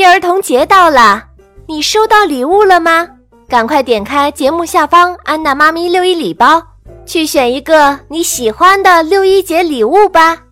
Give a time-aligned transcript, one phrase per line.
[0.00, 1.28] 一儿童节到了，
[1.68, 3.06] 你收到礼物了吗？
[3.46, 6.68] 赶快点开节目下方安娜妈咪六一礼包，
[7.04, 10.44] 去选一个你喜欢的六一节礼物吧。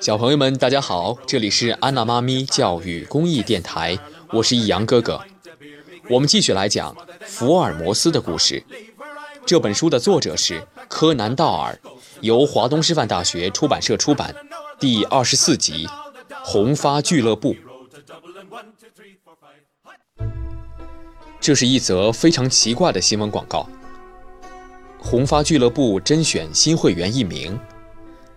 [0.00, 3.98] 小朋友们，大家好，这里是安娜妈咪教育公益电台，
[4.32, 5.18] 我是易阳哥哥。
[6.10, 8.62] 我们继续来讲福尔摩斯的故事。
[9.46, 11.78] 这本书的作者是柯南·道尔，
[12.24, 14.34] 由华东师范大学出版社出版。
[14.80, 15.86] 第二十四集，
[16.42, 17.54] 红发俱乐部。
[21.38, 23.68] 这是一则非常奇怪的新闻广告。
[24.98, 27.60] 红发俱乐部甄选新会员一名。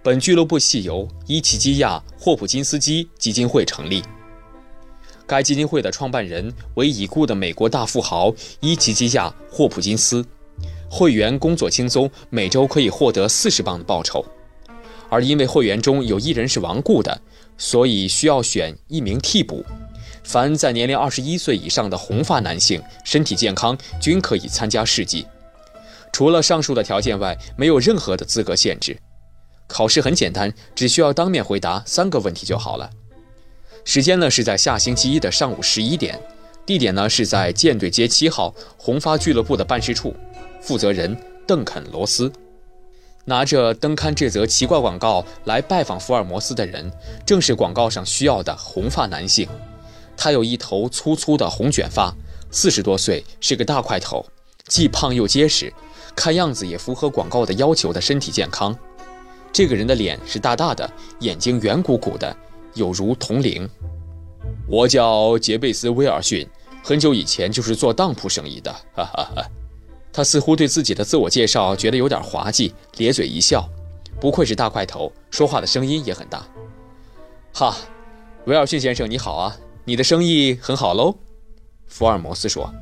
[0.04, 4.04] 本俱乐部系由伊奇基亚·霍普金斯基基金会成立。
[5.26, 10.26] 该基金会的创办人为已故的美国大富豪伊奇基亚·霍普金斯。
[10.90, 14.26] 会员工作轻松，每周可以获得四十磅的报酬。
[15.10, 17.22] 而因为会员中有一人是亡故的，
[17.58, 19.66] 所以需要选一名替补。
[20.24, 25.26] 凡在年龄二十一岁以上的红发男性，身体健康，均可以参加试剂。
[26.12, 28.98] 除了上述的条件外，没有任何的资格限制。
[29.68, 32.90] 考试很简单，只需要当面回答三个问题就好了。
[33.86, 36.20] 时间呢是在下星期一的上午十一点，
[36.66, 40.14] 地点呢是在舰队街七号红发俱乐部的办事处。
[40.62, 42.32] 负责人邓肯·罗斯
[43.26, 46.90] 拿着登刊这则奇怪广告来拜访福尔摩斯的人，
[47.26, 49.48] 正是广告上需要的红发男性。
[50.16, 52.14] 他有一头粗粗的红卷发，
[52.52, 54.26] 四十多岁，是个大块头，
[54.68, 55.74] 既胖又结实，
[56.16, 58.74] 看样子也符合广告的要求的身体健康。
[59.52, 62.36] 这个人的脸是大大的，眼睛圆鼓鼓的，
[62.76, 63.70] 有如铜铃。
[64.70, 66.48] 我叫杰贝斯·威尔逊，
[66.82, 69.46] 很久以前就是做当铺生意的，哈哈哈。
[70.18, 73.70] 他似乎对自己的自我介绍觉得有点滑稽，咧嘴一笑。
[74.20, 76.44] 不愧是大块头，说话的声音也很大。
[77.54, 77.78] 哈，
[78.46, 79.56] 威尔逊先生你好啊，
[79.86, 81.16] 你的生意很好喽？
[81.86, 82.74] 福尔摩斯说。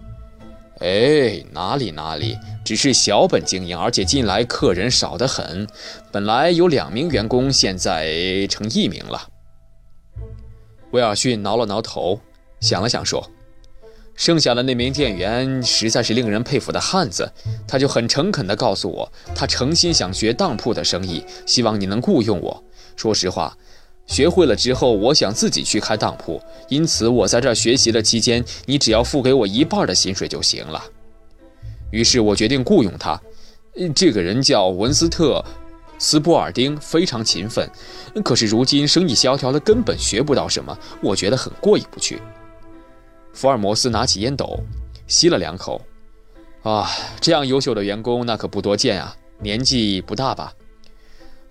[0.80, 5.68] 哎，哪里哪里，只是小本经营，而且近来客人少得很。
[6.14, 9.28] 本来有两名员工，现在成一名了。
[10.92, 12.18] 威尔逊挠了挠头，
[12.62, 13.30] 想了想说。
[14.16, 17.30] 剩下的那名店员实在是令人佩服的汉子，
[17.68, 22.64] 他就很诚恳地告诉我，他诚心想学当铺的生意，希望你能雇佣我。
[22.96, 23.56] 说实话，
[24.08, 30.82] 学会了之后，我想自己去开当铺，因此我在这儿学习的期间，你只要付给我一半的薪水就行了。
[31.92, 33.22] 于是我决定雇佣他。
[33.94, 35.44] 这个人叫文斯特·
[36.00, 37.70] 斯波尔丁，非常勤奋，
[38.24, 42.22] 可是如今生意萧条，他根本学不到什么，我觉得很过意不去。
[43.36, 44.58] 福尔摩斯拿起烟斗，
[45.08, 45.82] 吸了两口。
[46.64, 49.16] 啊，这样优秀的员工那可不多见啊！
[49.40, 50.54] 年纪不大吧？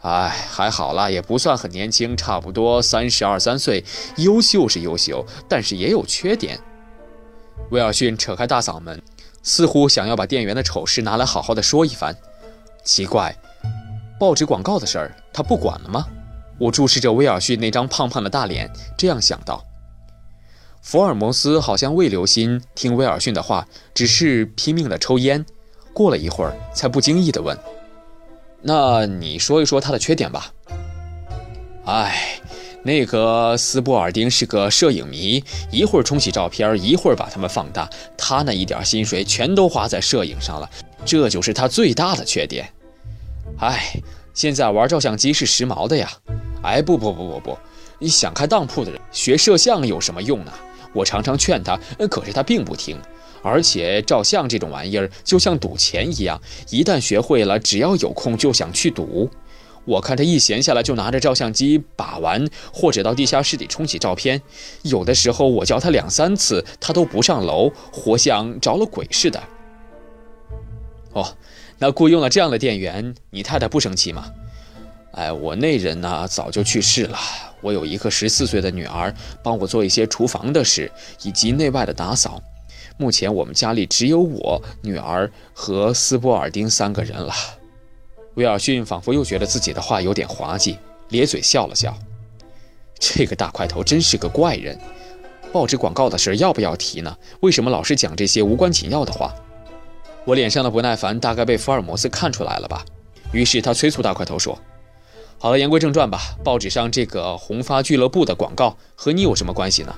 [0.00, 3.84] 哎，还好啦，也不算很年轻，差不多三十二三岁。
[4.16, 6.58] 优秀是优秀，但是也有缺点。
[7.70, 9.00] 威尔逊扯开大嗓门，
[9.42, 12.16] 似乎想要把店员的丑事拿来好好的说一番。
[12.82, 13.36] 奇怪，
[14.18, 16.06] 报纸广告的事儿他不管了吗？
[16.58, 19.62] 我注视着威尔逊那张胖胖的大脸，这样想到。
[20.84, 25.42] 福尔摩斯好像未留心听威尔逊的话，只是拼命地抽烟。
[25.94, 27.58] 过了一会儿，才不经意地问
[28.60, 30.52] ：“那你说一说他的缺点吧。”
[31.86, 32.38] 哎，
[32.82, 37.88] 那个斯波尔丁是个摄影迷，一会儿冲洗照片，一会儿把它们放大。
[38.14, 40.68] 他那一点薪水全都花在摄影上了，
[41.06, 42.68] 这就是他最大的缺点。
[43.58, 43.98] 哎，
[44.34, 46.10] 现在玩照相机是时髦的呀。
[46.62, 47.58] 哎，不不不不不，
[47.98, 50.52] 你想开当铺的人学摄像有什么用呢？
[50.94, 51.78] 我常常劝他，
[52.08, 52.98] 可是他并不听。
[53.42, 56.40] 而且照相这种玩意儿就像赌钱一样，
[56.70, 59.28] 一旦学会了，只要有空就想去赌。
[59.84, 64.40] 我看他一闲下来就拿着照相机把玩，或者到地下室里冲洗照片。
[64.80, 69.42] 有的时候我叫他两三次，他都不上楼，活像着了鬼似的。
[71.12, 71.36] 哦，
[71.78, 74.24] 那雇佣了这样的店员，你太太不生气吗？
[75.12, 77.18] 哎，我那人呢，早就去世了。
[77.64, 79.12] 我有一个十四岁的女儿，
[79.42, 82.38] 帮我做一些厨房的事以及内外的打扫。
[82.98, 87.32] 目前我们家里只有我、女儿和斯波尔丁三个人了。
[88.34, 90.76] 威尔逊仿佛又觉得自己的话有点滑稽，
[91.08, 91.96] 咧嘴笑了笑。
[92.98, 94.78] 这个大块头真是个怪人。
[95.50, 97.16] 报纸广告的事要不要提呢？
[97.40, 99.34] 为什么老是讲这些无关紧要的话？
[100.26, 102.84] 我脸上的不耐烦大概被福尔摩斯看出来了吧？
[103.32, 104.58] 于是他催促大块头说。
[105.44, 106.38] 好了，言归正传吧。
[106.42, 109.94] 报纸上这个红发俱乐部的广告和你有什么关系呢？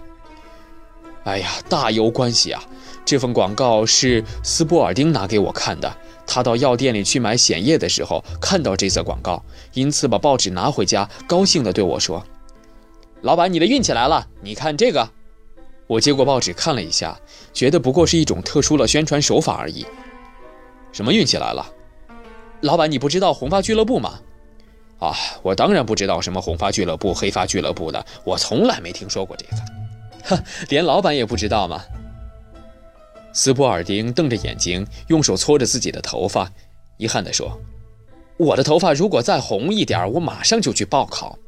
[1.23, 2.61] 哎呀，大有关系啊！
[3.05, 5.97] 这份广告是斯波尔丁拿给我看的，
[6.27, 9.41] 他到药店里去买显液的时候看到这则广告，
[9.73, 12.27] 因此把报纸拿回家，高兴地对我说
[13.23, 15.09] ：“老板，你的运气来了，你看这个。”
[15.87, 17.17] 我接过报纸看了一下，
[17.53, 19.87] 觉得不过是一种特殊的宣传手法而已。
[20.91, 21.65] 什么运气来了？
[22.63, 24.19] 老板，你不知道红发俱乐部吗？
[24.99, 29.57] 啊，我当然不知道什么红发俱乐部、黑发俱乐部的，我从来没听说过这个。
[30.25, 31.85] 哼，连老板也不知道吗？
[33.33, 36.51] 斯波尔丁瞪着眼睛，用手搓着自己的头发，
[36.97, 37.61] 遗憾地说
[38.39, 41.39] ：“我的头发如果再红一点，我马上就去报考。”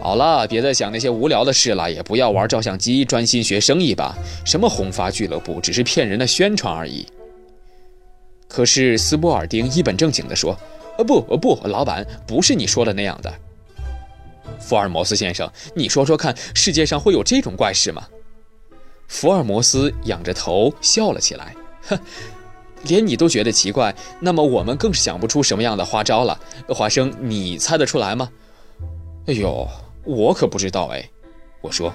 [0.00, 4.16] 好了，别再想那些无聊的事了，也不要玩照相机，专心学生意吧。
[4.44, 7.04] 什么红发俱乐部，只是骗人的宣传而已。
[8.46, 10.56] 可是斯波尔丁一本正经地说
[10.98, 13.32] ：“呃，不，不，老板，不是你说的那样的。”
[14.60, 18.06] 福尔摩斯先生，你说说看，世界上会有这种怪事吗？
[19.08, 21.54] 福尔摩斯仰着头笑了起来，
[21.88, 21.98] 哼，
[22.84, 26.38] 连你都觉得奇怪，那么我们更是想不出什么样的花招了。
[26.68, 28.30] 华生，你猜得出来吗？
[29.26, 29.68] 哎呦，
[30.04, 31.10] 我可不知道哎。
[31.60, 31.92] 我说，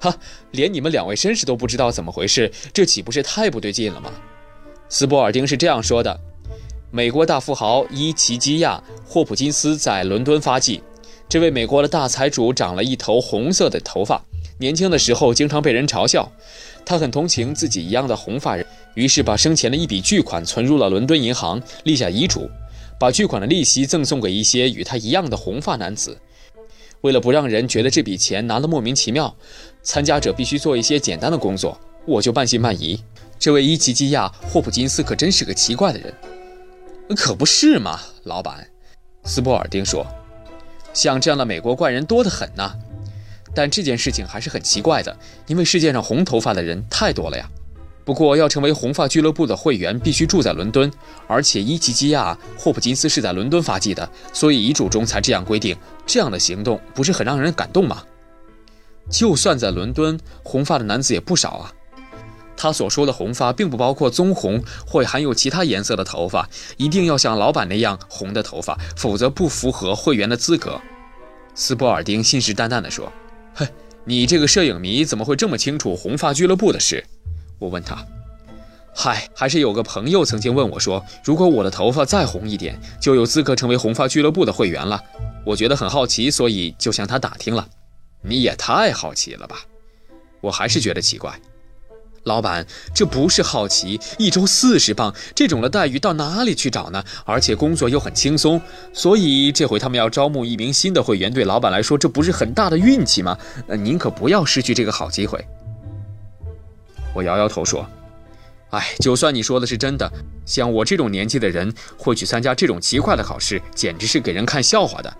[0.00, 0.14] 哈，
[0.50, 4.12] 连你们两位绅士都不知道怎么回事，这岂不是太不对劲了吗？
[4.88, 6.20] 斯波尔丁是这样说的：
[6.90, 10.82] 美国大富豪伊奇基亚·霍普金斯在伦敦发迹。
[11.28, 14.24] 这位美国的大财主长了一头红色的头发，
[14.58, 16.26] 年轻的时候经常被人嘲笑。
[16.86, 18.64] 他很同情自己一样的红发人，
[18.94, 22.48] 于是把生前的一笔巨款存入了伦敦银行，立下遗嘱，
[22.98, 26.16] 把巨款的利息赠送给一些与他一样的红发男子。
[27.02, 29.36] 为了不让人觉得这笔钱拿得莫名其妙，
[29.82, 31.78] 参加者必须做一些简单的工作。
[32.06, 32.98] 我就半信半疑。
[33.38, 36.14] 这位伊奇基亚·霍普金斯可真是个奇怪的人。
[37.16, 38.66] 可不是嘛，老板，
[39.24, 40.06] 斯波尔丁说。
[40.92, 42.74] 像这样的美国怪人多得很呐，
[43.54, 45.16] 但这件事情还是很奇怪的，
[45.46, 47.48] 因为世界上红头发的人太多了呀。
[48.04, 50.90] 不过要成为红发俱乐部的会员，必须住在伦敦，
[51.26, 55.76] 而且伊奇基亚·霍普金斯是在伦敦发迹的，所以遗嘱中才这样规定。
[56.06, 58.02] 这样的行动不是很让人感动吗？
[59.10, 61.72] 就算在伦敦，红发的男子也不少啊。
[62.58, 66.46] 他所说的红发，并不包括棕红或含有其他颜色的头发，
[66.76, 70.78] 一定要像老板那样红的头发，否则不符合会员的资格。
[71.54, 73.10] 斯波尔丁信誓旦旦地说
[73.54, 73.66] ：“哼，
[74.04, 77.04] 你这个摄影迷怎么会这么清楚红发俱乐部的事？”
[77.58, 78.04] 我问他
[78.94, 85.00] ：“嗨，还是有个朋友曾经问我说，如果我的头发再红一点，就有资格成为红发俱乐部的会员了。
[85.44, 87.66] 我觉得很好奇，所以就向他打听了。
[88.22, 89.60] 你也太好奇了吧？
[90.40, 91.32] 我还是觉得奇怪。”
[92.28, 92.64] 老板，
[92.94, 97.02] 这不是好奇，一周四十磅这种的待遇到哪里去找呢？
[97.24, 98.60] 而且工作又很轻松，
[98.92, 103.36] 所以这回他们要招募一名新的会员，对老板来说，这不是很大的运气吗？
[103.66, 105.44] 呃，您可不要失去这个好机会。
[107.14, 107.84] 我摇摇头说
[108.70, 110.08] ：“哎，就算你说的是真的，
[110.44, 115.12] 像我这种年纪的人会去参加这种奇怪的考试，简直是给人看笑话的。”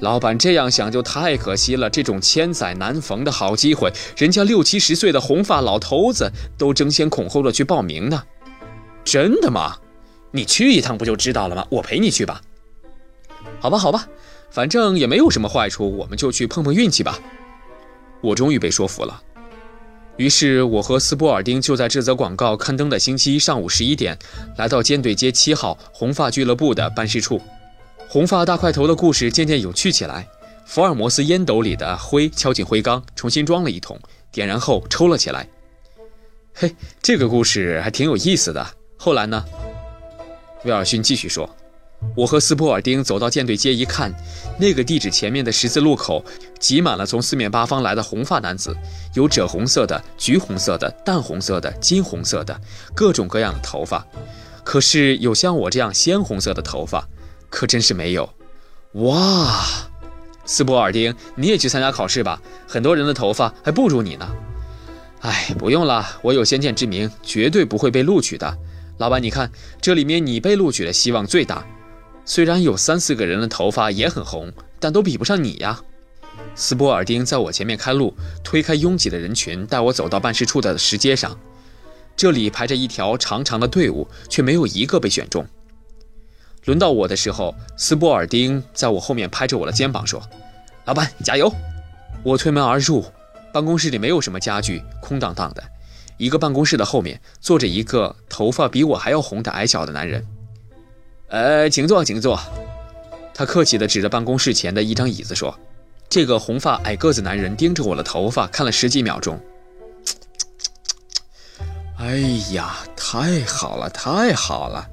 [0.00, 8.22] 老板这样想就太可惜了，这种千载难逢的好机会，人家六七十岁的红发老头子都争先恐后的去报名呢。
[9.04, 9.76] 真的吗？
[10.32, 11.66] 你去一趟不就知道了吗？
[11.70, 12.40] 我陪你去吧。
[13.60, 14.08] 好吧，好吧，
[14.50, 17.18] 反正也没有什么坏处，我们就去碰碰运气吧。
[18.20, 19.22] 我终于被说服了。
[20.16, 24.18] 于是我和斯波尔丁就在这则广告刊登的星期一上午十一点，
[24.56, 27.40] 来到尖对街七号红发俱乐部的办事处。
[28.14, 30.24] 红发大块头的故事渐渐有趣起来。
[30.64, 33.98] 福尔摩斯烟斗里的灰敲进灰缸，重新装了一桶，
[34.30, 35.48] 点燃后抽了起来。
[36.54, 38.64] 嘿，这个故事还挺有意思的。
[38.96, 39.44] 后来呢？
[40.62, 41.50] 威尔逊继续说
[42.14, 44.14] ：“我和斯波尔丁走到舰队街一看，
[44.60, 46.24] 那个地址前面的十字路口
[46.60, 48.76] 挤满了从四面八方来的红发男子，
[49.14, 52.60] 有赭红色的、橘红色的、淡红色的、金红色的，
[52.94, 54.06] 各种各样的头发。
[54.62, 57.04] 可是有像我这样鲜红色的头发。”
[57.54, 58.28] 可真是没有，
[58.94, 59.64] 哇！
[60.44, 64.28] 斯波尔丁，你也去参加考试吧，很多人的头发还不如你呢。
[65.20, 68.58] 哎，不用了，我有先见之明，绝对不会被录取的。
[68.98, 71.64] 老板，你看，这里面你被录取的希望最大。
[72.24, 75.80] 虽然有三四个人的头发也很红，但都比不上你呀。
[76.56, 81.38] 斯波尔丁在我前面开路，推开拥挤的人群，带我走到办事处的石阶上。
[82.16, 85.46] 这里排着一条长长的队伍，却没有一个被选中。
[86.64, 90.22] 轮到我的时候，斯波尔丁在我后面拍着我的肩膀说
[90.86, 91.52] ：“老板，加油！”
[92.24, 93.04] 我推门而入，
[93.52, 95.62] 办公室里没有什么家具，空荡荡的。
[96.16, 100.26] 一个办公室的后面坐着一个头发比我还要红的矮小的男人。
[101.28, 102.38] 呃，请坐，请坐。
[103.34, 105.58] 他客气地指着办公室前的一张椅子说
[106.08, 109.38] ：“这个红发矮个子男人盯着我的头发看了十几秒钟。
[111.98, 112.18] 哎哎
[112.52, 114.88] 呀，太好了，太好了！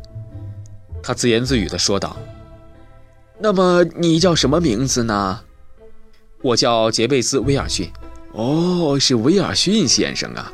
[1.03, 2.15] 他自言自语地说道。
[3.39, 5.41] 那么你叫什么名字呢？
[6.41, 7.91] 我叫杰贝斯·威尔逊。
[8.33, 10.51] 哦，是威尔逊先生啊。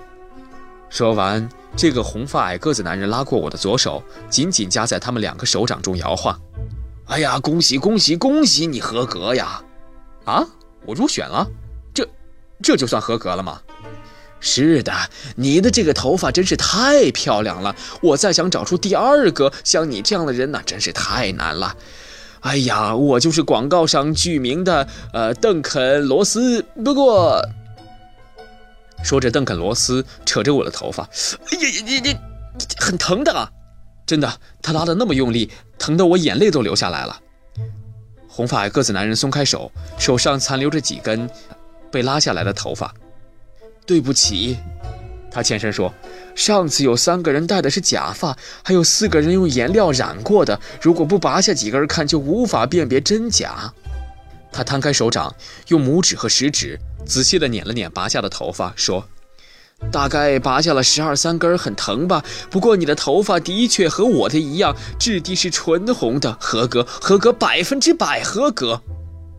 [0.89, 6.39] 说完，这个红发矮个子男人拉过我的左手，紧紧夹在他们两个手掌中摇晃。
[7.07, 9.61] 哎呀，恭喜恭喜恭喜你合格呀！
[10.25, 10.45] 啊，
[10.85, 11.45] 我入选了，
[11.93, 12.07] 这
[12.61, 13.61] 这就算合格了吗？
[14.39, 14.93] 是的，
[15.35, 17.75] 你的这个头发真是太漂亮了。
[18.01, 21.75] 我再想找出第二个像你这样的人，那真是太难了。
[22.41, 26.63] 哎呀，我就是广告上著名的呃邓肯罗斯。
[26.85, 27.41] 不过，
[29.03, 32.15] 说着，邓肯罗斯扯着我的头发，哎呀，你你
[32.79, 33.49] 很疼的啊！
[34.05, 37.19] 真的，他拉的那么用力，疼得我眼泪都流下来了。
[38.27, 41.29] 红发矮个子男人松开手，手上残留着几根
[41.91, 42.93] 被拉下来的头发。
[43.87, 44.57] 对不起，
[45.31, 45.91] 他欠身说
[46.35, 50.59] ：“上次有三个人戴的是假发，还有四个人用颜料染过的。
[50.81, 53.73] 如果不拔下几根看，就无法辨别真假。”
[54.51, 55.33] 他摊开手掌，
[55.69, 59.07] 用拇指和食指仔细地捻了捻拔下的头发，说
[59.91, 62.23] ：“大概拔下了十二三根，很疼吧？
[62.49, 68.81] 不过你的头发的确和我的一样，质地是纯红的，合格，合格，百分之百合格。”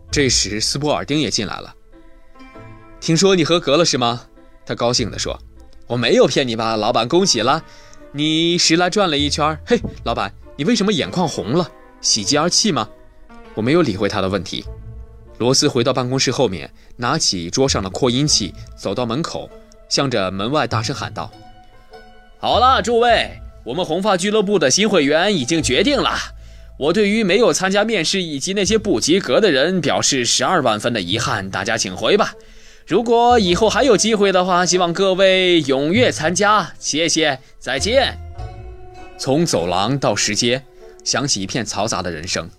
[0.09, 1.75] 这时，斯波尔丁也进来了。
[2.99, 4.23] 听说你合格了是吗？
[4.69, 5.35] 他高兴地说
[5.87, 7.63] ：“我没有骗你吧，老板，恭喜了！
[8.11, 9.57] 你时来转了一圈。
[9.65, 11.67] 嘿，老板，你为什么眼眶红了？
[12.01, 12.87] 喜极而泣吗？”
[13.55, 14.63] 我没有理会他的问题。
[15.39, 19.49] 罗斯回到办公室后面，拿起桌上的扩音器，走到门口，
[19.89, 21.31] 向着门外大声喊道
[22.37, 26.15] ：“好了，诸位，我们红发俱乐部的新会员已经决定了。
[26.77, 32.35] 我对于没有参加面试以及那些不及格的人表示十二万分的遗憾，大家请回吧。”
[32.89, 36.71] 如果以后还有机会的话，希望各位踊跃参加。
[36.79, 38.17] 谢谢，再见。
[39.15, 40.63] 从走廊到石阶，
[41.03, 42.49] 响起一片嘈杂的人声。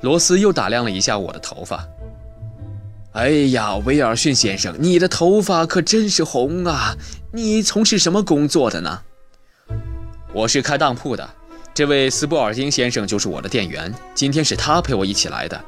[0.00, 1.86] 罗斯又打量了一下我的头发。
[3.12, 6.96] 哎呀，威尔逊先生，你的头发可真是红啊！
[7.32, 9.02] 你从事什么工作的呢？
[10.32, 11.30] 我是开当铺的，
[11.72, 13.94] 这位斯波尔丁先生就是我的店员。
[14.16, 15.64] 今天是他陪我一起来的。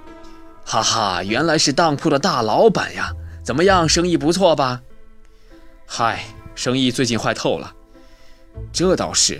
[0.64, 3.12] 哈哈，原来是当铺的大老板呀！
[3.44, 4.80] 怎么样，生意不错吧？
[5.84, 6.24] 嗨，
[6.54, 7.74] 生意最近坏透了。
[8.72, 9.38] 这倒是，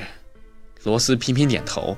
[0.82, 1.96] 罗斯频频点头。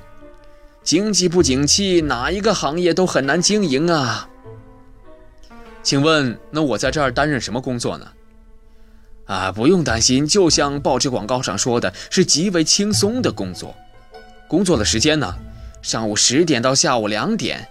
[0.83, 4.29] 经济不景气，哪一个行业都很难经营啊。
[5.83, 8.07] 请问，那我在这儿担任什么工作呢？
[9.25, 13.75] 啊，不用担心，就像报纸广告上说的，是极为轻松的工作。
[14.47, 15.35] 工作的时间呢？
[15.81, 17.67] 上午十点到下午两点。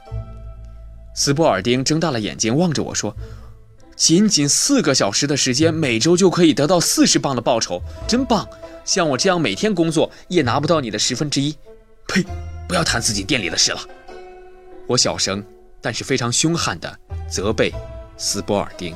[1.14, 3.16] 斯波尔丁睁大了眼睛望着我说。
[3.96, 8.46] 仅仅四个小时的时间，每周就可以得到四十磅的报酬，真棒！
[8.84, 11.56] 像我这样每天工作也拿不到你的十分之一。
[12.06, 12.22] 呸！
[12.68, 13.78] 不要谈自己店里的事了。
[14.86, 15.42] 我小声，
[15.80, 17.72] 但是非常凶悍的责备
[18.18, 18.94] 斯波尔丁。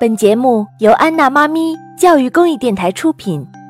[0.00, 3.46] 本节目由安娜妈咪教育公益电台出品。